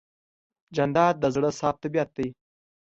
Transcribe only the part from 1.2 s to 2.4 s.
زړه صاف طبیعت دی.